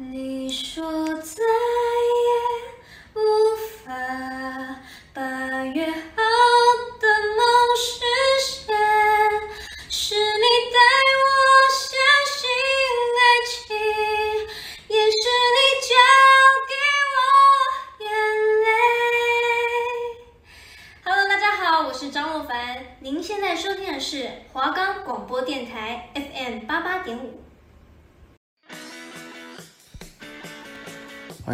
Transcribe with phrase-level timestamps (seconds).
[0.00, 0.29] 你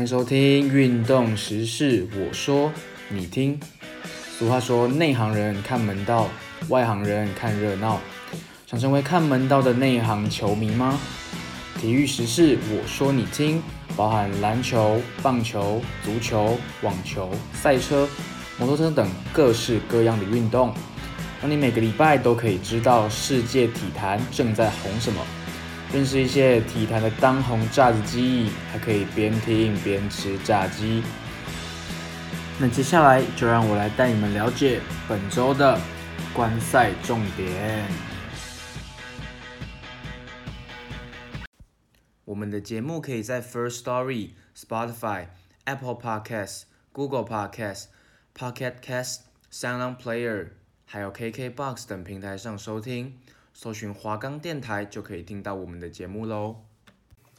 [0.07, 2.73] 收听运动时事，我说
[3.09, 3.59] 你听。
[4.39, 6.29] 俗话说，内行人看门道，
[6.69, 8.01] 外行人看热闹。
[8.67, 11.01] 想成为看门道的内行球迷吗？
[11.81, 13.61] 体育时事，我说你听，
[13.97, 18.09] 包含篮球、棒球、足球、网球、赛车、
[18.59, 20.73] 摩托车等各式各样的运动，
[21.43, 25.21] 让你每个礼拜都可以知道世界体坛正在红什么。
[25.93, 31.03] 认识一些体坛的当红炸子鸡，还可以边听边吃炸鸡。
[32.59, 35.79] 那接下来就让我来带你们了解本周的
[36.35, 37.87] 观赛重点。
[42.25, 45.27] 我们的节目可以在 First Story、Spotify、
[45.65, 46.63] Apple Podcasts、
[46.93, 47.85] Google Podcasts、
[48.37, 49.21] Pocket Casts、
[49.53, 50.49] Sound Player，
[50.85, 53.19] 还有 KKBox 等平台上收听。
[53.59, 56.57] 搜寻华冈电台就可以听到我们的节目喽。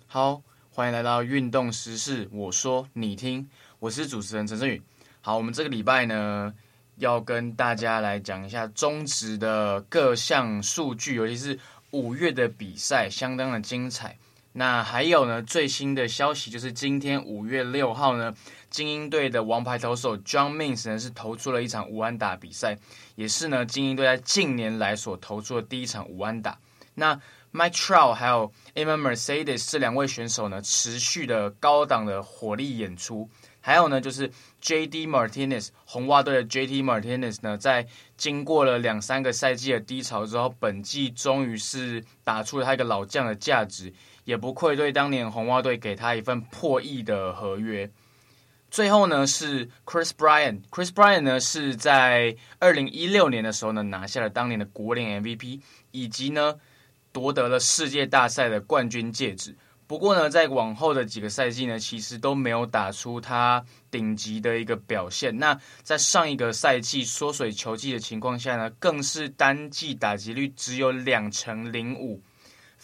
[0.07, 4.81] 好，欢迎来到运动时事，我说你听，我是主持人陈振宇。
[5.21, 6.51] 好，我们这个礼拜呢，
[6.95, 11.59] 要跟大家来讲一下中职的各项数据，尤其是
[11.91, 14.17] 五月的比赛，相当的精彩。
[14.57, 18.33] 那还有呢，最新的消息就是今天五月六号呢，
[18.71, 22.75] 精英队的王牌投手 John Means 呢是投出了一场无安打比赛，
[23.13, 26.57] 也是呢精英队在近年来所投出的第一场无安打。
[26.95, 27.21] 那
[27.53, 33.29] Mike Trout 还有 Emma Mercedes 这两位选手呢，持续的高档的火力演出。
[33.61, 35.05] 还有呢，就是 J.D.
[35.05, 36.81] Martinez 红袜队的 J.D.
[36.81, 43.93] Martinez 呢，在经过了两三个赛季的低潮之后，本季终于是打出了他一个老将的价值，
[44.27, 47.89] 也不愧对当年红袜队给他一份破亿的合约。
[48.69, 55.61] 最后呢，是 Chris Bryan，Chris Bryan 呢是在二零一六年的时候呢，拿下了当年的国联 MVP，
[55.91, 56.55] 以及呢
[57.13, 59.55] 夺得了世界大赛的冠军戒指。
[59.87, 65.37] 不过呢，在往后的几个赛季呢，其实都没有打出他顶级的一个表现。
[65.37, 72.21] 那在上一个赛季缩水球季的情况下呢，更是单季打击率只有两成零五，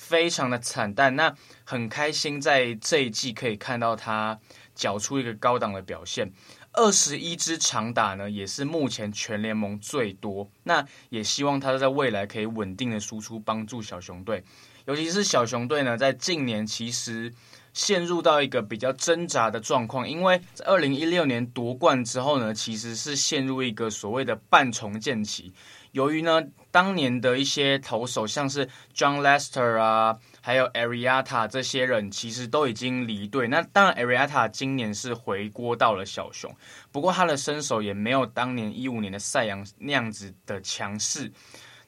[0.08, 1.16] 非常的惨淡。
[1.16, 1.34] 那
[1.64, 4.38] 很开心在这一季可以看到他
[4.76, 6.30] 缴出一个高档的表现，
[6.74, 10.50] 二十一支长打呢，也是目前全联盟最多。
[10.64, 14.44] 那也希望他在未来可以稳定的输出，帮助小熊队。
[14.86, 17.32] 尤其是小熊队呢，在近年其实
[17.72, 25.54] 陷入到一个比较挣扎的状况，因为在二零一六年夺冠之后呢，其实是陷入一个所谓的半重建期。
[25.94, 26.42] 由于呢，
[26.74, 33.48] 当年的一些投手，像是 John Lester 啊，还有 Arrieta 这些人，其实都已经离队。
[33.48, 36.52] 那当然，Arrieta 今年是回锅到了小熊，
[36.92, 41.32] 不过他的身手也没有当年一五年的赛扬那样子的强势。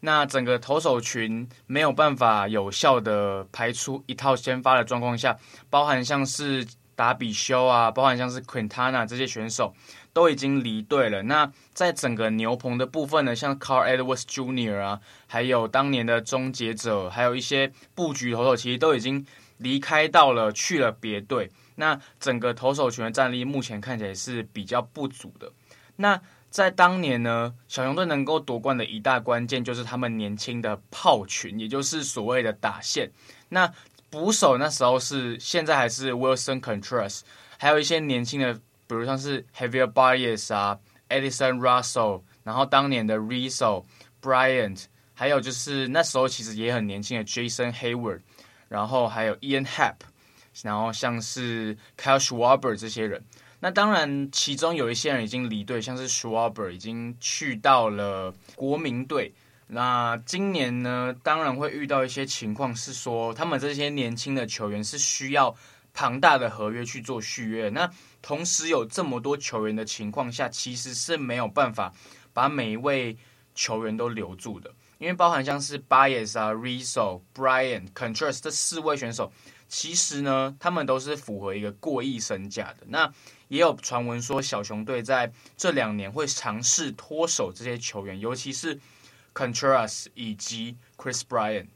[0.01, 5.35] 那整个投手群没有办法有效的排出一套先发的状况下，
[5.71, 6.63] 包含像是
[6.95, 9.73] 达比修啊，包含像是 Quintana 这些选手
[10.13, 11.23] 都已经离队了。
[11.23, 14.79] 那在整个牛棚的部分呢，像 Carl Edwards Jr.
[14.79, 19.25] 啊，还有当年的终结者，还有一些布局投手，其实都已经
[19.57, 21.51] 离开到了去了别队。
[21.75, 25.51] 那整个投手群的战力目前看起来是比较不足的。
[25.97, 33.11] 那在当年呢，小熊队能够夺冠的一大关键就是他们年轻的炮群，也就是所谓的打线。
[33.49, 33.69] 那
[34.15, 37.19] 捕手那时候是现在还是 Wilson Contreras，
[37.57, 38.53] 还有一些年轻的，
[38.87, 43.83] 比如像是 Heavier Baez 啊，Edison Russell，然后当年的 Rizzo
[44.21, 48.21] Bryant，还有就是那时候其实也很年轻的 Jason Heyward，
[48.69, 49.95] 然后还有 Ian Happ，
[50.63, 53.21] 然后像是 Kyle Schwarber 这些人。
[53.59, 59.33] 那当然，其中有一些人已经离队，像是 Schwarber 已经去到了国民队。
[59.67, 65.55] 那今年呢，当然会遇到一些情况，是说他们这些年轻的球员是需要
[65.93, 67.69] 庞大的合约去做续约。
[67.69, 67.89] 那
[68.21, 71.91] 同时有这么多球员的情况下，其实是没有办法
[72.31, 73.17] 把每一位
[73.55, 79.31] 球员都留住的，因为包含像是 Baez 啊、Rizzo、Brian、Contreras 这四位选手，
[79.67, 82.85] 其实呢，他们都是符合一个过亿身价的。
[82.87, 83.11] 那
[83.47, 88.79] 也有传闻说，小熊队在这两年会尝试脱手这些球员，尤其是
[89.35, 91.67] Contreras 以及 Chris b r y a n。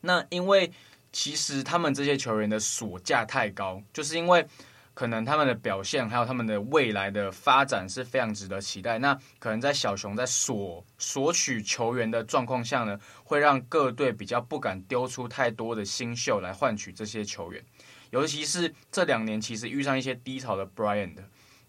[0.00, 0.72] 那因为
[1.12, 4.44] 其实他们这些球员的索价太高，就是因为。
[4.92, 8.98] 可能他们的表现还有他们的未来的发展是非常值得期待。
[8.98, 17.64] 那可能在小熊在索索取球员的状况下呢，会让各队比较不敢丢出太多的新秀来换取这些球员。
[18.10, 21.16] 尤其是这两年，其实遇上一些低潮的 Bryant，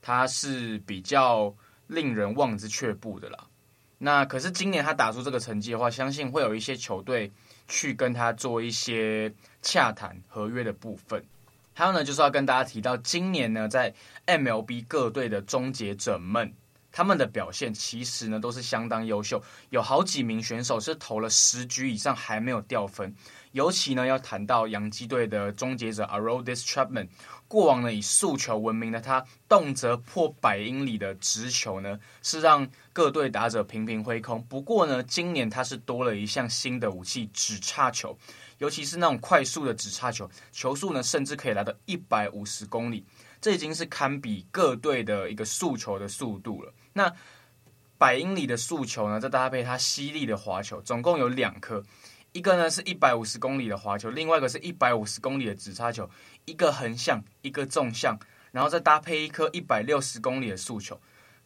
[0.02, 1.56] 他是比较
[1.88, 3.48] 令人望之却步的啦。
[4.04, 7.32] 那可是今年他打出这个成绩的话，相信会有一些球队
[7.68, 9.32] 去跟他做一些
[9.62, 11.24] 洽谈合约的部分。
[11.76, 13.94] 还有呢，就是要跟大家提到，今年呢，在
[14.26, 16.52] MLB 各队的终结者们，
[16.92, 23.16] 他们的表现其实呢都是相当优秀，有好几名选手是投了十局以上还没有掉分。
[23.54, 27.10] 尤其呢，要谈到洋基队的终结者 Aroldis Chapman，
[27.50, 34.42] 过往呢以速球闻名的他，动辄破百英里的直球呢，是让各队打者频频挥空。
[34.44, 38.18] 不过呢，今年他是多了一项新的武器——指叉球。
[38.58, 43.04] 尤其是那种快速的指叉球，球速呢甚至可以来到一百五十公里，
[43.42, 46.72] 这已经是堪比各队的一个速球的速度了。
[46.94, 47.14] 那
[47.98, 51.84] 百英里的速球呢，再搭配它犀利的滑球，总共有两颗，
[52.32, 56.10] 一个呢是一百五十公里的滑球，另外一个是一百五十公里的直叉球，
[56.46, 58.18] 一个横向，一个纵向，
[58.52, 61.00] 然后再搭配一颗一百六十公里的速球，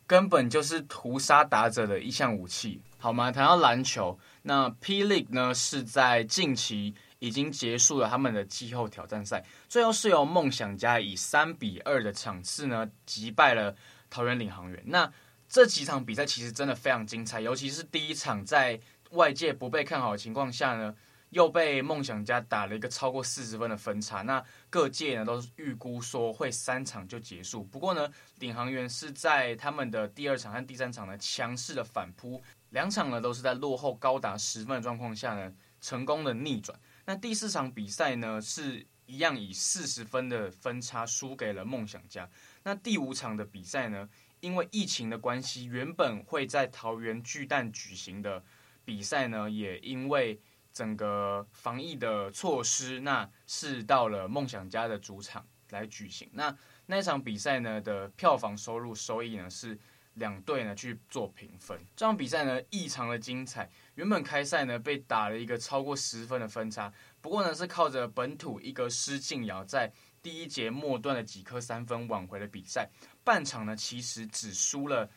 [0.08, 3.32] 根本就是屠杀打者的一项武器，好吗？
[3.32, 6.96] 谈到篮球，那 P League 呢是在近期。
[7.20, 13.74] 已经结束了他们的季后挑战赛，最后是由梦想家以三比二的场次呢击败了
[14.12, 14.84] 桃园领航员。
[14.86, 15.12] 那
[15.48, 18.80] 这几场比赛其实真的非常精彩，尤其是第一场在
[19.12, 20.94] 外界不被看好的情况下呢，
[21.30, 24.22] 又被梦想家打了一个超过四十分的分差。
[24.24, 28.10] 那各界呢都是预估说会三场就结束，不过呢
[28.40, 36.78] 领航员是在他们的第二场和第三场呢强势的反扑，两场呢都是在落后高达十分的状况下呢成功的逆转。
[37.06, 42.28] 那第四场比赛呢，是一样以四十分的分差输给了梦想家。
[42.64, 44.10] 那第五场的比赛呢，
[44.46, 48.44] 因为疫情的关系，原本会在桃园巨蛋举行的
[48.84, 50.40] 比赛呢，也因为
[50.72, 56.30] 整个防疫的措施，那是到了梦想家的主场来举行。
[56.34, 56.56] 那
[56.86, 59.78] 那场比赛呢的票房收入收益呢是。
[60.16, 63.70] 两队呢去做评分，这场比赛呢异常的精彩。
[63.96, 66.90] 原本开赛呢被打了一个超过十分的分差，
[67.20, 69.92] 不过呢是靠着本土一个施晋尧在
[70.26, 72.90] 第一节末段的几颗三分挽回了比赛。
[73.24, 75.08] 半场呢其实只输了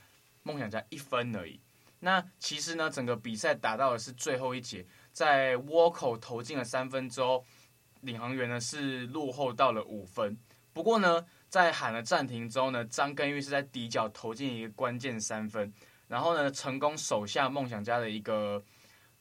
[0.43, 1.59] 梦想家一分而已。
[1.99, 7.43] 那其实呢整个比赛打到的是最后一节，在倭寇投进了三分之后，
[8.03, 10.37] 领航员呢是落后到了五分。
[10.75, 11.25] 不过呢。
[11.51, 15.73] 在喊了暂停之后呢，张根玉是在底角投进一个关键三分，
[16.07, 18.63] 然后呢成功守下梦想家的一个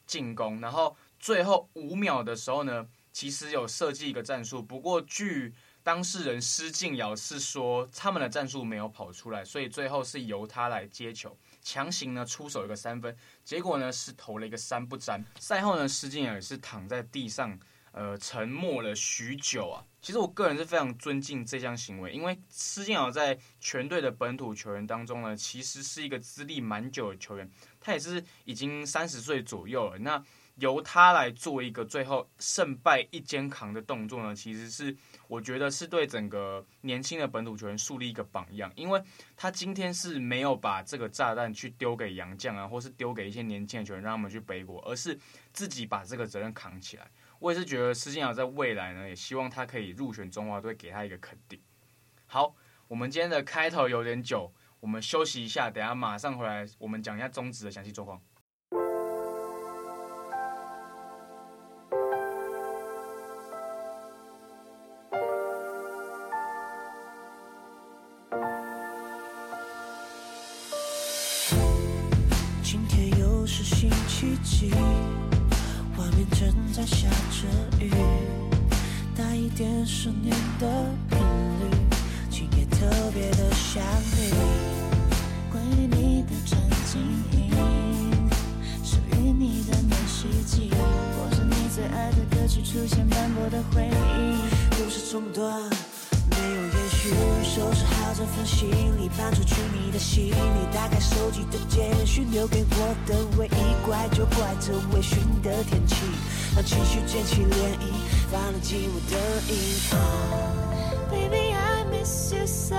[0.04, 5.54] 进攻，然后最后五秒的时候呢，其实有设计一个战术，不过据
[5.88, 15.24] 当事人施晋尧是说他们的战术没有跑出来，所以最后是由他来接球，强行呢出手一个三分，结果呢是投了一个三不沾。
[15.40, 17.58] 赛后呢，施晋尧也是躺在地上。
[17.92, 19.82] 呃，沉默了许久啊。
[20.02, 27.50] 其实我个人是非常尊敬这项行为，因为施晋尧在全队的本土球员当中呢，其实是一个资历蛮久的球员，
[27.80, 29.98] 他也是已经三十岁左右了。
[29.98, 30.22] 那
[30.56, 34.94] 由他来做一个最后胜败一肩扛的动作呢，其实是
[35.28, 39.00] 我觉得是对整个年轻的本土球员树立一个榜样，因为
[39.36, 45.16] 他今天是没有把这个炸弹去丢给杨将啊，或是丢给一些年轻的球员让他们去背锅，而是
[45.52, 47.08] 自己把这个责任扛起来。
[47.38, 51.60] 我也是觉得施晋尧在未来呢，也希望他可以入选中华队，给他一个肯定。
[52.26, 52.56] 好，
[52.88, 58.20] 我们今天的开头有点久，我们休息一下，等下马上回来，我们讲一下中职的详细状况。
[106.54, 107.82] 让情绪卷起涟漪，
[108.30, 109.14] 泛滥寂寞的
[109.48, 109.54] 音。
[109.92, 109.98] Oh,
[111.10, 112.74] baby I miss you so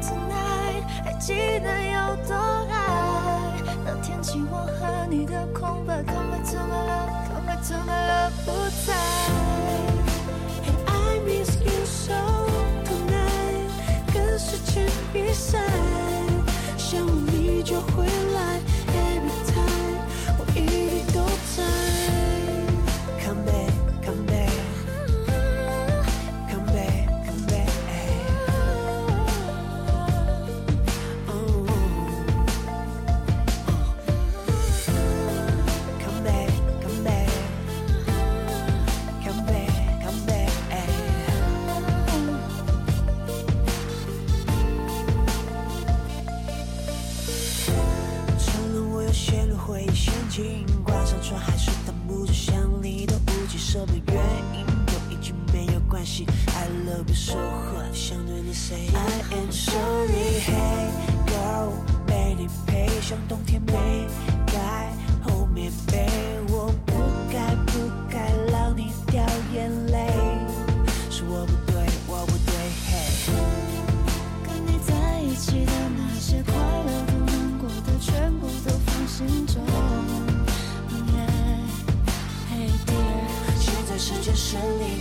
[0.00, 2.34] tonight，还记得有多
[2.70, 3.52] 爱？
[3.84, 7.06] 那天起我和你的空白，空白怎么了？
[7.28, 8.30] 空白怎么了？
[8.44, 8.50] 不
[8.86, 8.94] 在。
[10.64, 12.14] Hey, I miss you so
[12.84, 13.68] tonight，
[14.12, 15.58] 跟时间比赛，
[16.76, 18.13] 想你就会。
[53.86, 54.16] 的原
[54.54, 54.60] 因
[54.92, 60.90] 有一句没有关系 i love you so what 想对你 say i am sorry hey
[61.26, 61.72] girl
[62.06, 64.06] 没你陪像冬天没
[64.46, 66.03] 在后面被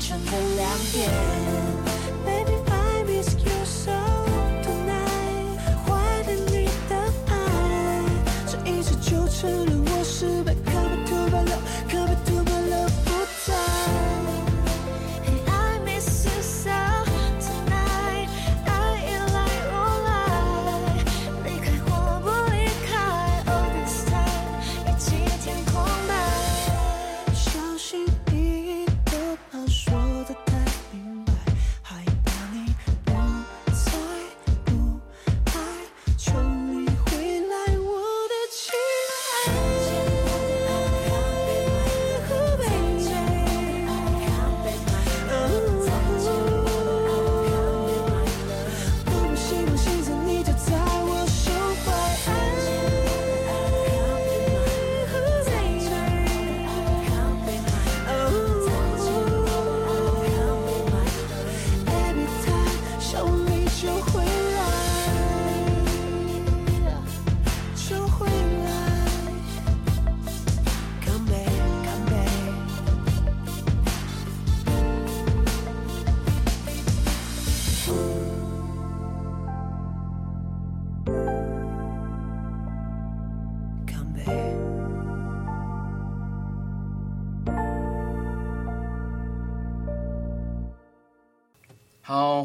[0.03, 1.82] 晨的两点。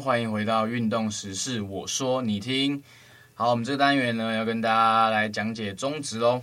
[0.09, 2.81] 欢迎回到运动时事，我说你听。
[3.35, 6.41] 好，我们这个单元呢，要跟大家来讲解中职喽。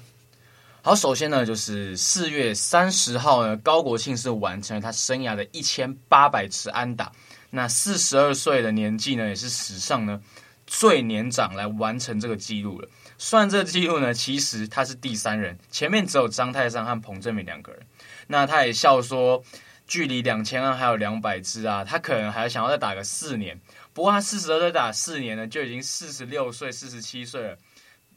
[0.82, 7.10] 好，首先呢，就是四月三十号呢，高国庆是完成了他生涯的一千八百次安打，
[7.50, 10.22] 那四十二岁的年纪呢，也是史上呢
[10.64, 12.88] 最年长来完成这个记录了。
[13.18, 17.82] 算这个记录呢，其实他是第三人，前面只有张泰山和彭政闵两个人。
[18.28, 19.42] 那他也笑说。
[19.86, 23.60] 距离两千安还有两百支啊，他可能还想要再打个四年。
[23.92, 27.58] 不过他四十二岁打四年呢，就已经四十六岁、四十七岁了。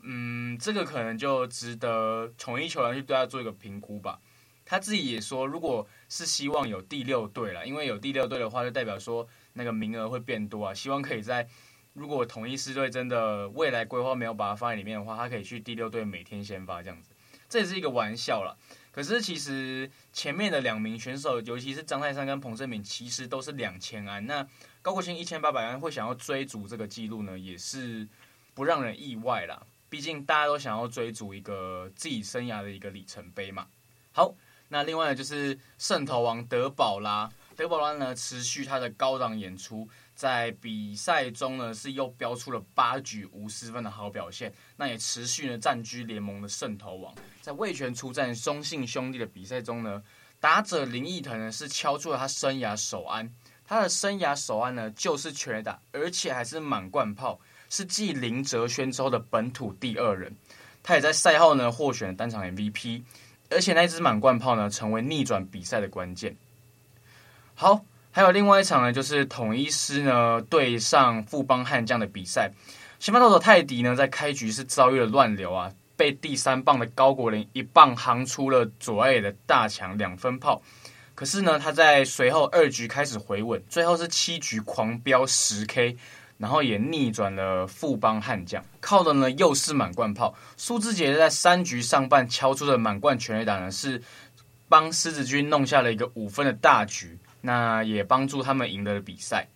[0.02, 4.20] 嗯，这个可能就值得统一球员去对他做一个评估吧。
[4.66, 10.74] 他自己也说，如果是希望有第六队了，因为有第六队的话，就代表说那个名额会变多啊。
[10.74, 11.48] 希望可以在
[11.94, 17.10] 如果统一狮队真的未来规划没有把它放在里面的话，他可以去第六队每天先发这样子。
[17.48, 18.56] 这也是一个玩笑啦。
[18.92, 24.26] 可是其实前面的两名选手，尤其是张泰山跟彭政闵，其实都是两千安。
[24.26, 24.46] 那
[24.82, 28.08] 高国兴一千八百安会想要追逐这个记录呢，也是
[28.54, 29.62] 不让人意外啦。
[29.90, 33.68] 毕竟大家都想要追逐一个自己生涯的一个里程碑嘛。
[34.12, 34.34] 好，
[34.68, 39.88] 那另外呢就是胜投王德保拉，德保拉呢持续他的高档演出。
[40.20, 47.16] 在比赛中呢，是又飙出了八局无失分的好表现，那也持续呢占据联盟的胜投王。
[47.40, 50.04] 在味全出战中信兄弟的比赛中呢，
[50.38, 53.34] 打者林义腾呢是敲出了他生涯首安，
[53.64, 60.36] 他的生涯首安呢就是全垒打，而且还是满贯炮，是继林哲轩之后的本土第二人。
[60.84, 63.04] 他也在赛后呢获选单场 MVP，
[63.50, 66.36] 而且那支满贯炮呢成为逆转比赛的关键。
[67.56, 67.86] 好。
[68.12, 72.52] 还有另外一场呢，就是统一狮呢对上富邦悍将的比赛。
[72.98, 80.62] 先发投手泰迪呢，在开局是遭遇了乱流啊，被第三棒的高国林一棒轰出了左外野的大墙两分炮。
[81.14, 85.96] 可是呢，他在随后二局开始回稳，最后是七局狂飙十 K，
[86.38, 90.34] 然后也逆转了富邦悍将，靠的呢又是满贯炮。
[90.58, 94.02] 苏志杰在三局上半敲出的满贯全垒打呢，是
[94.68, 97.18] 帮狮子军弄下了一个五分的大局。
[97.42, 99.48] 那也帮助他们赢得了比赛。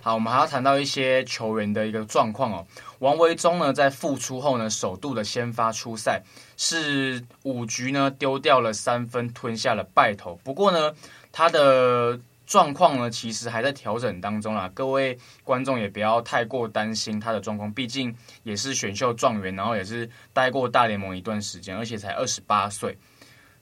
[0.00, 2.66] 好，我们还要谈到一些球员的一个状况哦。
[3.00, 6.22] 王维忠呢，在复出后呢，首度的先发出赛，
[6.56, 10.36] 是五局呢丢掉了三分，吞下了败投。
[10.44, 10.94] 不过呢，
[11.32, 14.70] 他的状况呢，其实还在调整当中啦。
[14.72, 18.14] 各位观众也不要太过担心他的状况，毕竟
[18.44, 22.96] 也是选秀状元，然后也是待过大联盟一段时间，而且才二十八岁。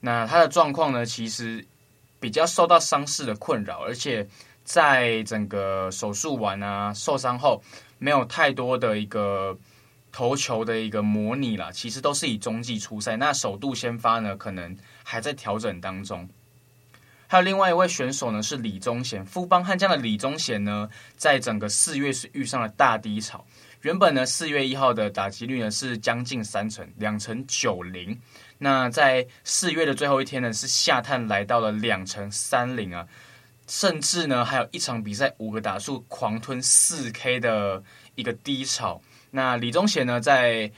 [0.00, 1.66] 那他的状况呢，其实。
[2.18, 4.26] 比较受到伤势的困扰，而且
[4.64, 7.62] 在整个手术完啊受伤后，
[7.99, 9.56] 没有太多的一个
[10.11, 13.16] 投球的一个模拟啦，其实都是以中继出赛。
[13.16, 16.28] 那首度先发呢，可能还在调整当中。
[17.28, 23.44] 还有另外一位选手呢，是李宗贤，富邦悍将的李宗贤呢，在整个四月是遇上了大低潮。
[23.83, 28.18] 原本呢，四月一号的打击率呢是将近三成，两成九零。
[28.59, 33.06] 那在四月的最后一天呢，是下探来到了两成三零啊，
[33.68, 37.83] 甚至呢还有一场比赛五个打数狂吞四 K 的
[38.14, 39.00] 一个低潮。
[39.30, 40.73] 那李宗贤呢，在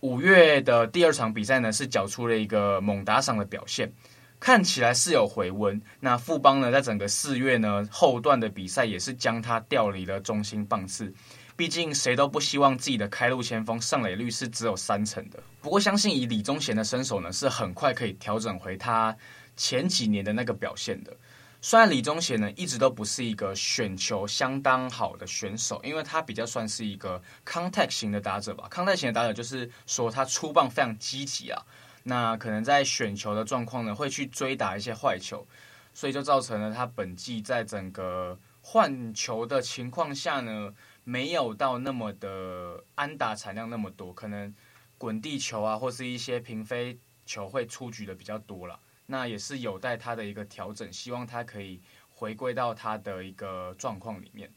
[0.00, 3.92] 五月的第二场比赛呢，是缴出了一个猛打赏的表现。
[4.40, 11.12] 看起来是有回温，那富邦呢，在整个四月呢后段的比赛也是将他调离了中心棒次，
[11.60, 15.38] 毕竟谁都不希望自己的开路先锋上垒率是只有三成的。
[15.60, 19.14] 不过相信以李宗贤的身手呢，是很快可以调整回他
[19.58, 21.14] 前几年的那个表现的。
[21.60, 28.66] 虽然李宗贤呢一直都不是一个选球相当好的选手，因为他比较算是一个 contact 型的打者吧。
[28.72, 31.60] contact 型的打者就是说他出棒非常积极啊。
[32.02, 35.46] 那可能在选球的状况呢，会去追打一些坏球，
[35.92, 40.72] 所以就造成了他本季在整个换球的情况下呢，
[41.04, 44.54] 没有到那么的安打产量那么多，可能
[44.98, 48.78] 滚地球啊，或是一些平飞球会出局的比较多了。
[49.06, 54.50] 那也是有待他的一个调整，希望他可以回归到他的一个状况里面。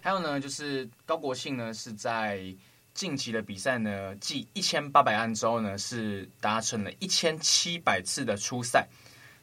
[0.00, 2.54] 还有呢，就是高国庆呢是在。
[2.96, 8.88] 近期的比赛呢，继一千八百安之后呢，是达成了一千七百次的出赛。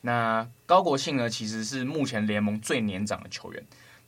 [0.01, 3.63] 那高国庆呢，其实是目前联盟最年长的球员。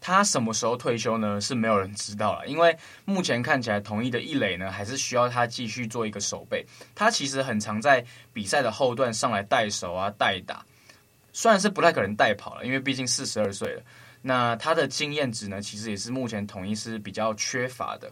[0.08, 1.42] 他什么时候退休呢？
[1.42, 6.64] 是没有人知道了，因为目前看起来统一的易磊呢，还是需要他继续做一个守备。
[6.94, 10.64] 他其实很常在比赛的后段上来带手啊、带打，
[11.34, 13.82] 虽然是不太可能带跑了，因为毕竟四十二岁了。
[14.22, 18.12] 那他的经验值呢，其实也是目前统一是比较缺乏的。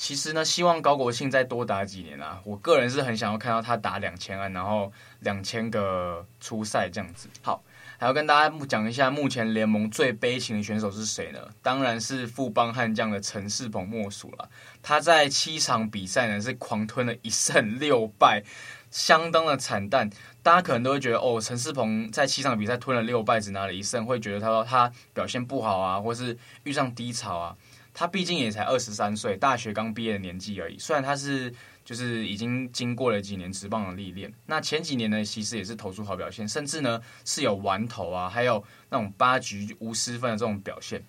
[0.00, 2.40] 其实呢，希望高国庆再多打几年啊！
[2.44, 7.28] 我个人是很想要看到他打两千安，然后两千个出赛这样子。
[7.42, 7.62] 好，
[7.98, 11.38] 还要跟大家讲一下，目前联盟最悲情的选手是谁呢？
[11.62, 14.48] 当然是富邦悍将的陈世鹏莫属了。
[14.82, 18.42] 他在七场比赛呢是狂吞了一胜六败，
[18.90, 20.08] 相当的惨淡。
[20.42, 27.54] 大家可能都会觉得，哦，陈世鹏在七场比赛吞了六败，只拿了一胜，会觉得他说他表现不好啊，或是遇上低潮啊。
[27.92, 30.78] 他毕竟也才二十三岁，大学刚毕业的年纪而已。
[30.78, 31.52] 虽然他是
[31.84, 41.04] 就是已经经过了几年职棒的历练，那前几年呢，其实也是投出好表现，甚至呢是有完投啊，还有那种八局无失分的这种表现。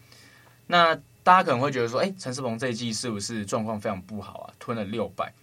[0.67, 4.53] 那大家可能会觉得说，哎，陈世鹏这一季是不是状况非常不好啊？
[4.57, 5.33] 吞了六败，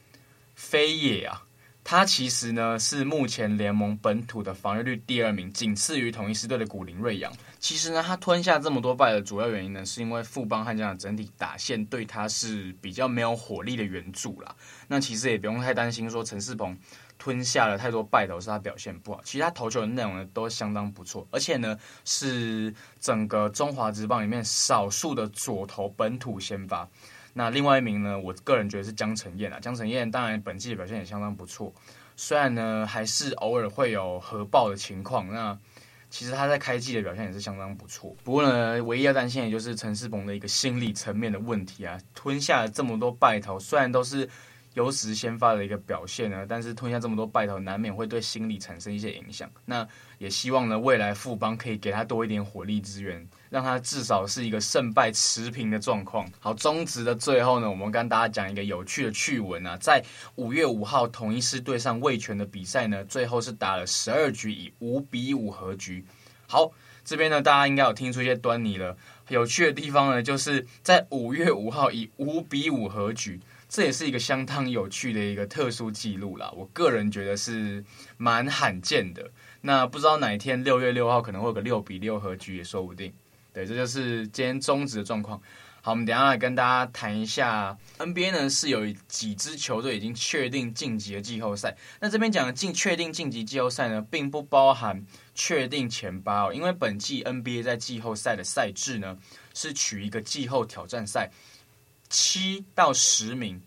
[0.54, 1.44] 非也啊。
[1.90, 7.32] 他其实呢是目前联盟本土的防御率第二名，仅次于统一狮队的古林睿炀。
[7.58, 14.54] 其实呢，他吞下这么多败的主要原因呢，是因为富邦悍将的整体打线对他是比较没有火力的援助啦。
[14.86, 16.76] 那其实也不用太担心说陈世鹏
[17.16, 21.74] 吞下了太多败投是他表现不好，其实他投球的内容呢都相当不错，而且呢
[22.04, 26.86] 是整个中华职棒里面少数的左投本土先发。
[27.38, 29.60] 那另外一名呢，我个人觉得是江承燕啊。
[29.60, 31.72] 江承燕当然本季的表现也相当不错，
[32.16, 35.28] 虽然呢还是偶尔会有核爆的情况。
[35.32, 35.56] 那
[36.10, 38.16] 其实他在开季的表现也是相当不错。
[38.24, 44.28] 不过呢，唯一要担心的就是陈世鹏的一个心理层面的问题啊，吞下这么多败投，虽然都是。
[44.74, 49.50] 优质先发的一个表现呢，但是吞下这么多败投，难免会对心理产生一些影响。
[49.64, 49.84] 那
[50.18, 56.30] 也希望呢，未来富邦可以给他多一点火力支援，让他至少是一个胜败持平的状况。
[56.38, 60.04] 好，中职的最后呢，我们跟大家讲一个有趣的趣闻啊，在
[60.36, 66.04] 五月五号统一狮对上味全的比赛呢，最后是打了十二局以五比五和局。
[66.46, 66.72] 好，
[67.04, 68.96] 这边呢，大家应该有听出一些端倪了。
[69.28, 73.40] 有趣的地方呢，就是在五月五号以五比五和局。
[73.70, 77.84] 这也是一个相当有趣的一个特殊记录啦，我个人觉得是
[78.16, 79.30] 蛮罕见的。
[79.60, 83.12] 那不知道哪一天六月六号可能会有个六比六和局也说不定。
[83.58, 85.40] 对，这就是今天中止的状况。
[85.82, 91.76] 好，我们等下来跟大家谈一下 NBA 呢，是有几支球队已经确定晋级的季后赛。
[92.00, 99.18] 那这边讲的进确定晋级季后赛呢，并不包含确定前八哦，因为本季 NBA 在季后赛的赛制呢，
[99.54, 101.28] 是取一个季后挑战赛。
[102.08, 103.60] 七到十名，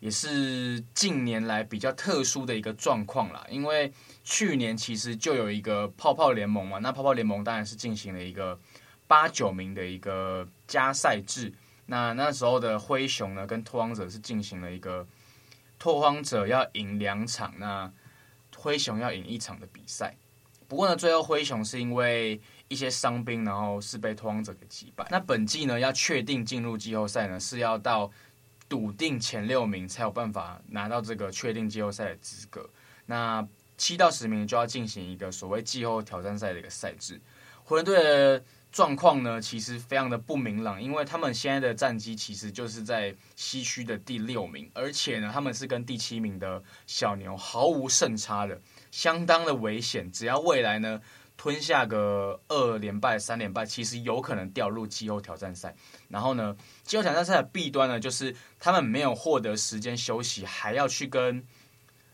[0.00, 3.46] 也是近年来比较特殊的一个状况啦。
[3.50, 3.90] 因为
[4.22, 8.58] 去年其实就有一个泡泡联盟嘛，那泡泡联盟当然是进行了一个
[9.10, 11.52] 八九名的一个加赛制。
[11.86, 15.04] 那那时候的灰熊呢，跟拓荒者是进行了一个
[15.80, 17.92] 拓荒者要赢两场，那
[18.56, 20.14] 灰熊要赢一场的比赛。
[20.68, 25.04] 不过呢，最后灰熊是因为一些伤兵，然后是被拓荒者给击败。
[25.10, 28.08] 那本季呢，要确定进入季后赛呢，是要到
[28.68, 32.70] 笃定前六名才有办法拿到这个确定季后赛的资格。
[33.06, 33.44] 那
[33.76, 37.20] 七到十名就要进行一个所谓季后挑战赛的一个赛制。
[37.64, 50.10] 湖人队的状况呢，其实非常的不明朗，因为他们现在的战绩其实就是在西区的第六名，而且呢，他们是跟第七名的小牛毫无胜差的，相当的危险。
[50.12, 51.00] 只要未来呢
[51.36, 55.74] 吞下个二连败、三连败，其实有可能掉入季后挑战赛。
[56.08, 61.44] 然后呢，季后挑战赛的弊端呢，就是他们没有获得时间休息，还要去跟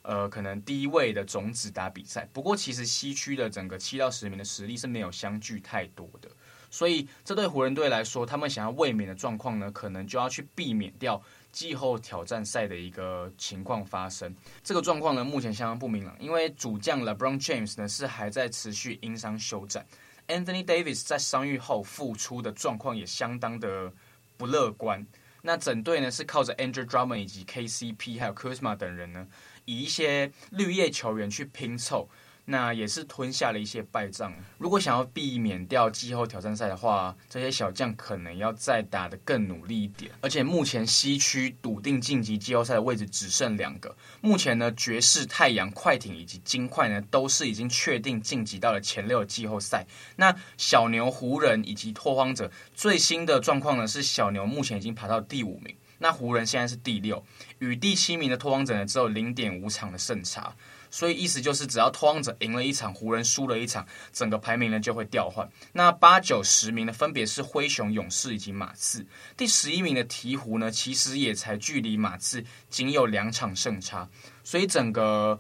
[0.07, 2.29] 呃可能第一位的种子打比赛。
[2.33, 6.31] 不过，其实西区的整个七到十名的实力是没有相距太多的。
[6.69, 14.35] 所以，这对湖人队来说，他们想要卫冕的状况呢，可能就要去避免掉季后挑战赛的一个情况发生。
[14.63, 19.87] 这个状况呢，目前相当不明朗，因为主将 LeBron James 呢是还在持续因伤休战
[20.27, 23.91] ，Anthony Davis 在伤愈后复出的状况也相当的
[24.37, 25.07] 不乐观。
[25.43, 29.27] 那整队呢是靠着 Andrew Drummond 以及 KCP 还有 Kuzma 等人呢，
[29.67, 32.09] 以一些绿叶球员去拼凑。
[32.49, 34.33] 那也是吞下了一些败仗。
[34.57, 40.13] 如果想要避免掉季后挑战赛的话，这些小将可能要再打得更努力一点。
[40.21, 43.97] 而且目前西区笃定晋级季后赛的位置只剩两个。
[44.21, 49.85] 目前呢，爵士、太阳、快艇以及金块呢，都是已经确定晋级到了前六季后赛。
[50.15, 57.25] 那小牛、湖人以及拓荒者最新的状况呢，是小牛目前已经爬到第五名，那湖人现在是第六，
[57.59, 60.55] 与第七名的拓荒者呢，只有零点五场的胜差。
[60.89, 65.47] 所以意思就是，只要拓荒者赢了一场，湖人输了一场，整个排名呢就会调换。
[65.73, 69.05] 那八九十名呢，分别是灰熊、勇士以及马刺。
[69.37, 74.09] 第十一名的鹈鹕呢，其实也才距离马刺仅有两场胜差。
[74.45, 75.39] 所以整个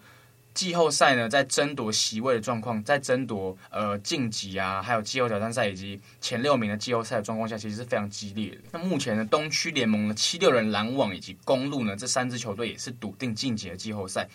[0.56, 8.56] 季后赛呢，在争夺席位的状况，在争夺呃晋级啊，还有季后挑战赛以及前六名的季后赛的状况下，其实是非常激烈的。
[8.72, 14.26] 那目前呢，东区联盟的七六人、篮网以及公鹿呢，这三支球队也是笃定晋级的季后赛。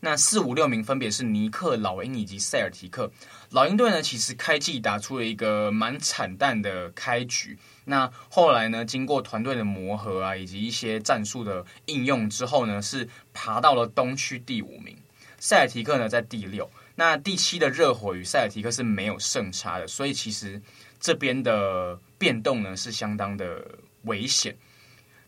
[0.00, 3.10] 那四五六名分别是尼克、老鹰以及塞尔提克。
[3.50, 7.56] 老鹰队呢，其实开季打出了一个蛮惨淡的开局。
[7.84, 14.96] 那后来呢，经过团队的磨合啊，以及一些战术的应用之后呢，是爬到了东区第五名。
[15.38, 16.70] 塞尔提克呢，在第六。
[16.96, 20.60] 那第七的热火与塞尔提克是没有胜差的，所以其实
[20.98, 23.64] 这边的变动呢，是相当的
[24.02, 24.56] 危险。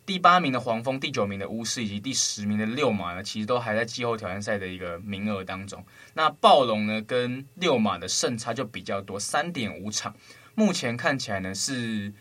[0.04, 5.84] 第八名的黄蜂，第九名的巫师以及第十名的六马呢，其实都还在季后挑战赛的一个名额当中。
[6.14, 10.16] 那暴龙呢，跟六马的胜差就比较多，三点五场。
[10.56, 12.12] 目前看起来呢是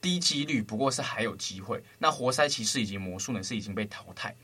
[0.00, 1.82] 低几率，不过是还有机会。
[1.98, 4.36] 那活塞骑士以及魔术呢是已经被淘汰。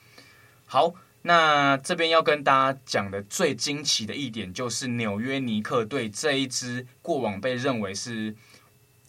[0.67, 8.35] 好，那这边要跟大家讲的最惊奇的一点，就是纽约尼克队这一支过往被认为是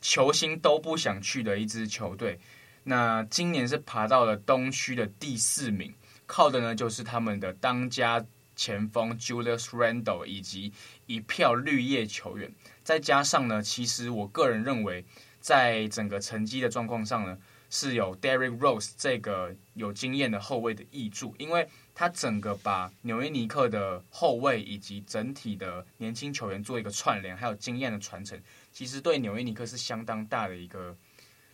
[0.02, 2.40] 球星都不想去的一支球队。
[2.84, 5.94] 那今年是爬到了东区的第四名，
[6.26, 10.74] 靠的呢就是他们的当家前锋 Julius Randle 以及
[11.06, 12.52] 一票绿叶球员，
[12.84, 15.06] 再加上呢，其实我个人认为，
[15.40, 17.38] 在整个成绩的状况上呢，
[17.70, 21.68] 是有 Derrick Rose 这个有经验的后卫的挹注，因为
[22.02, 30.98] 他整个把纽约尼克的后卫以及整体的年轻球员做一个串联，还有经验的传承，其实对纽约尼克是相当大的一个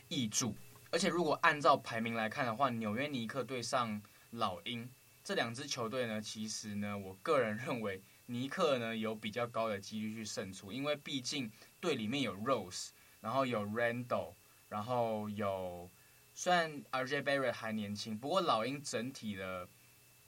[0.08, 0.56] 益助。
[0.90, 4.90] 而且，如果按照排名来看的话，纽约尼克对上老鹰
[5.22, 14.34] 这两支球队呢，其实呢，我个人认为尼克呢有比较高的几率去胜出，因为毕竟队里面有 Rose，然后有 Randall，
[14.70, 15.92] 然后有
[16.34, 19.68] 虽然 RJ Barrett 还年轻，不过老鹰整体的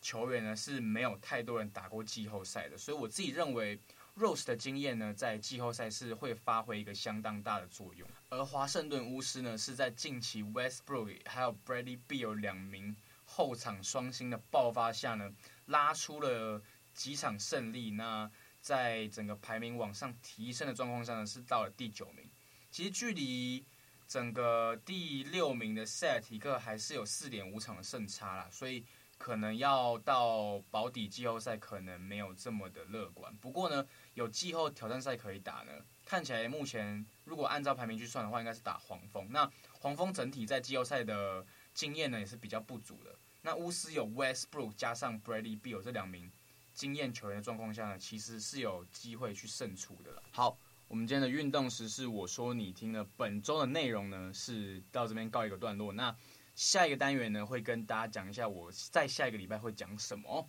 [0.02, 3.80] 球员呢是没有太多人打过季后赛的，所以我自己认为。
[4.18, 8.06] Rose 的经验呢，在季后赛是会发挥一个相当大的作用。
[8.28, 15.32] 而华盛顿巫师呢，是在近期 Westbrook 还有 Bradley Beal 两名后场双星的爆发下呢，
[15.68, 16.62] 拉出了
[16.94, 17.92] 几场胜利。
[17.92, 22.30] 那在整个排名往上提升的状况下呢，是到了第九名。
[22.70, 23.64] 其实距离
[24.06, 28.84] 整个第六名的塞尔提克还是有四点五场的胜差啦，所以。
[29.20, 33.32] 可能要到保底季后赛，可能没有这么的乐观。
[33.36, 35.72] 不过呢，有季后挑战赛可以打呢。
[36.06, 39.28] 看起来目前如果按照排名去算的话，应该是打黄蜂。
[39.30, 43.14] 那黄蜂整体在季后赛的经验呢，也是比较不足的。
[43.42, 46.32] 那巫师有 Westbrook 加上 Bradley Beal 这两名
[46.74, 50.24] 经验球员的状况下呢，其实是有机会去胜出的了。
[50.32, 53.06] 好，我们今天的运动时事，我说你听了。
[53.18, 55.94] 本周的内容呢，是到这边告一个段落。
[55.94, 56.16] 那
[56.60, 60.45] 下一个单元呢，会跟大家讲一下我在下一个礼拜会讲什么，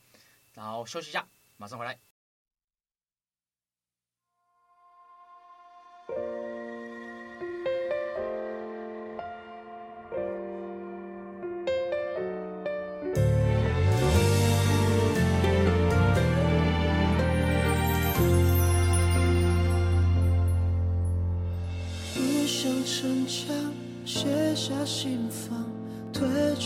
[0.55, 1.25] 然后休息一下，
[1.57, 2.01] 马上回来。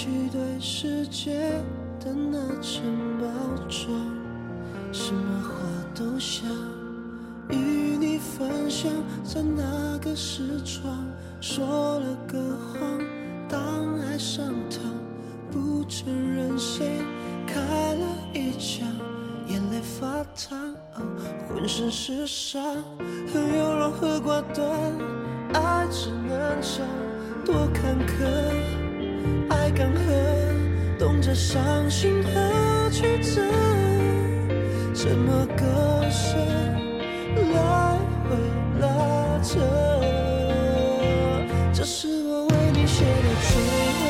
[0.05, 1.33] 去对世界
[1.99, 2.83] 的那层
[3.19, 3.27] 包
[3.71, 3.88] 装，
[4.93, 5.55] 什么话
[5.95, 6.47] 都想
[7.49, 8.93] 与你分享，
[9.25, 10.95] 在那个时窗
[11.40, 13.01] 说了个谎，
[13.49, 14.79] 当爱上他，
[15.51, 16.99] 不承认谁
[17.47, 17.62] 开
[17.95, 18.87] 了一枪，
[19.49, 20.77] 眼泪发烫，
[21.49, 22.62] 浑身是伤，
[23.33, 24.69] 很有融合挂断，
[25.55, 26.87] 爱只能长，
[27.43, 28.84] 多坎坷。
[29.48, 29.98] 爱干涸，
[30.98, 33.40] 懂着伤心和曲折，
[34.94, 35.64] 怎么割
[36.10, 36.37] 舍，
[37.54, 38.37] 来回
[38.80, 38.87] 拉
[39.42, 39.60] 扯。
[41.72, 43.52] 这是我为你写的最
[43.98, 44.00] 后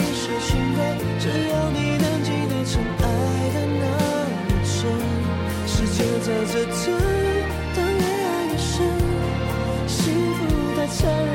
[0.00, 0.78] 一首情歌，
[1.18, 3.04] 只要你能记得曾爱
[3.54, 3.84] 的那
[4.48, 4.80] 一阵，
[5.66, 6.74] 时间在这等，
[7.74, 8.72] 但越爱越深，
[9.86, 10.02] 幸
[10.34, 10.40] 福
[10.76, 11.34] 太残忍，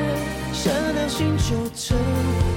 [0.52, 0.60] 善
[0.94, 2.49] 良心就疼。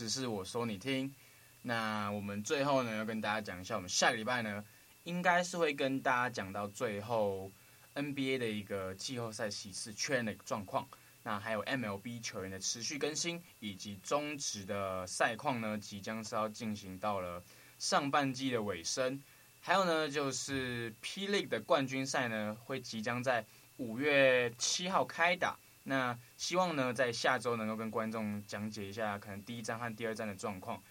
[0.00, 1.14] 时事，我说你听。
[1.60, 4.64] 那我们最后呢，要跟大家讲一下，我们下个礼拜呢，
[5.04, 7.52] 应该是会跟大家讲到最后
[7.94, 10.88] NBA 的一个季后赛席次确认的状况。
[11.22, 17.42] 那还有 MLB 球员的持续更新，以及中职的赛况呢，即将是要进行到了
[17.78, 19.22] 上半季的尾声。
[19.60, 23.44] 还有呢，就是 P League 的冠军赛呢，会即将在
[23.76, 25.58] 五月七号开打。
[25.84, 30.82] 那希望呢，在下周能够跟观众讲解一下，可能第一站和第二站的状况。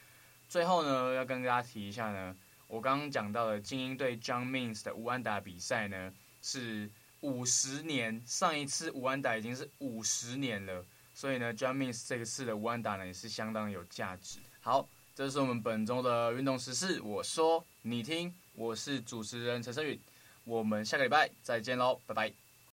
[0.48, 2.36] 最后呢，要跟大家提一下呢，
[2.68, 6.90] 我刚刚讲到的精英队 John Means 的吴安达比赛呢，是
[7.22, 14.40] 五十年，上一次吴安达已经是五十年了，所以呢，John Means 这个次的吴安达呢也是相当有价值。
[14.62, 20.00] 好，这是我们本周的运动时事，我说你听，我是主持人陈昇宇，
[20.46, 22.49] 我们下个礼拜再见喽，拜拜。